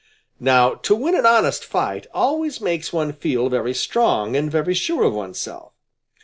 Now 0.39 0.73
to 0.73 0.95
win 0.95 1.13
an 1.15 1.27
honest 1.27 1.63
fight 1.63 2.07
always 2.11 2.59
makes 2.59 2.91
one 2.91 3.13
feel 3.13 3.49
very 3.49 3.75
strong 3.75 4.35
and 4.35 4.49
very 4.49 4.73
sure 4.73 5.03
of 5.03 5.13
oneself. 5.13 5.73